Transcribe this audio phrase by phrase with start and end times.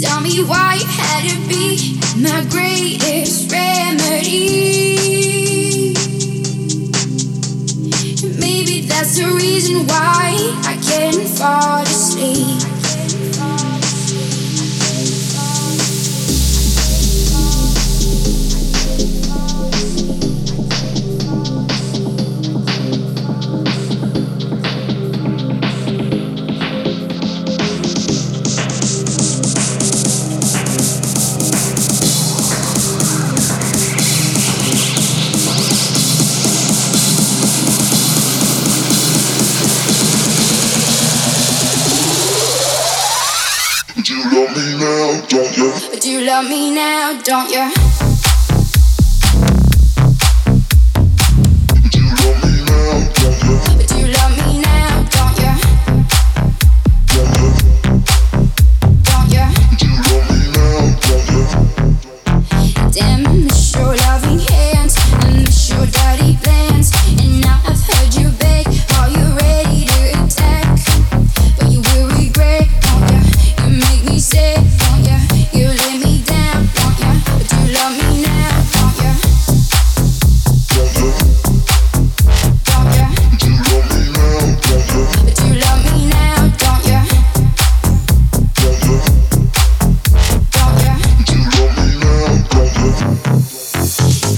[0.00, 4.96] Tell me why you had to be my greatest remedy.
[8.38, 12.79] Maybe that's the reason why I can't fall asleep.
[46.42, 47.70] love me now, don't you?
[51.90, 53.99] Do you love me now, don't you?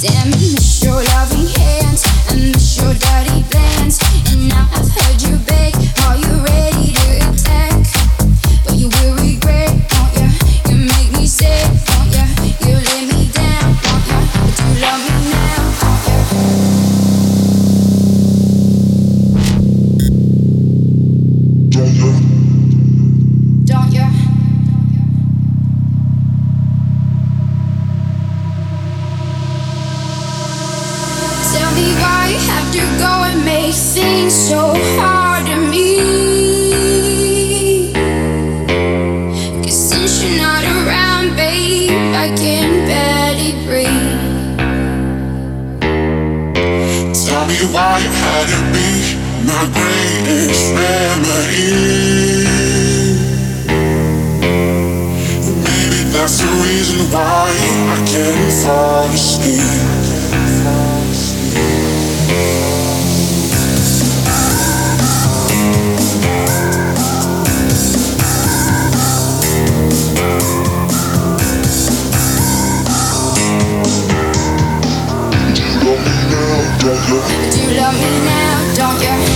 [0.00, 0.69] damn
[47.40, 49.16] tell me why you had to be
[49.46, 51.70] my greatest memory.
[55.64, 57.48] Maybe that's the reason why
[57.88, 59.99] I can't fall asleep.
[77.92, 79.29] me now, don't you?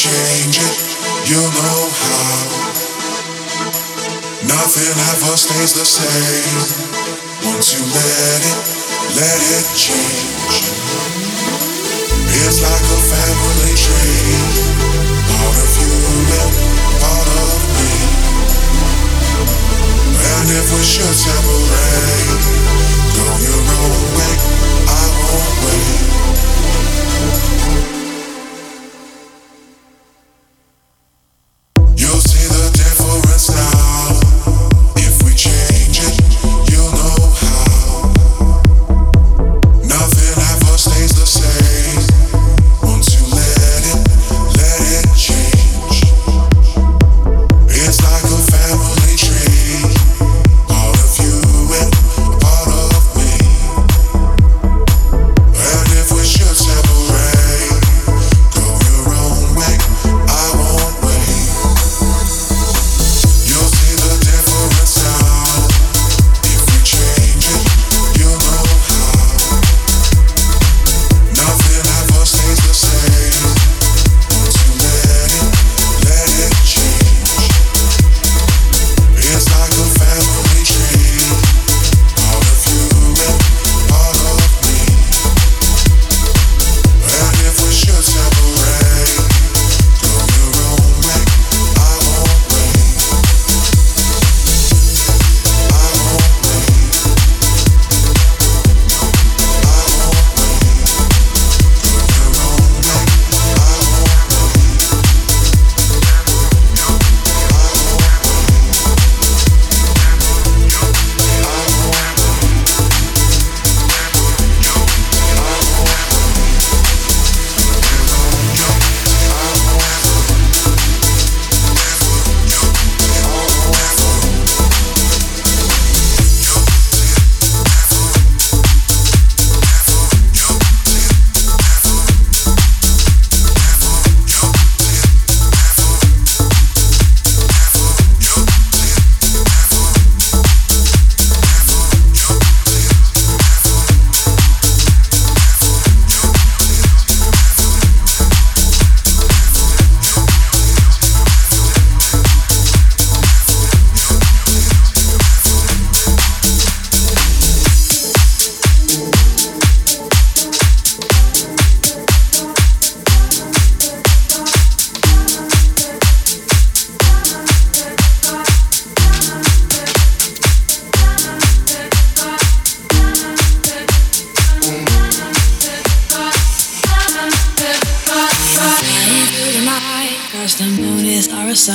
[0.00, 0.78] change it,
[1.28, 2.48] you know how.
[4.48, 6.88] Nothing ever stays the same.
[7.44, 8.60] Once you let it,
[9.12, 10.56] let it change.
[12.32, 14.40] It's like a family tree.
[15.36, 15.92] Part of you
[16.40, 16.52] and
[17.04, 17.92] part of me.
[20.16, 22.69] And if we should separate.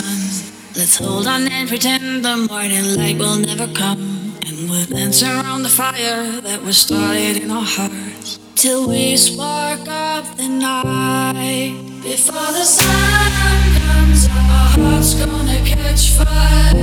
[0.02, 0.52] Sun.
[0.76, 4.34] Let's hold on and pretend the morning light will never come.
[4.46, 8.40] And we'll dance around the fire that was started in our hearts.
[8.56, 11.76] Till we spark up the night.
[12.04, 16.74] Before the sun comes up, our hearts gonna catch fire.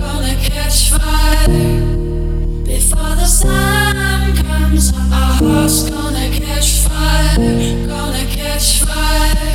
[0.00, 1.48] Gonna catch fire.
[2.64, 7.86] Before the sun comes up, our hearts gonna catch fire.
[7.86, 9.51] Gonna catch fire.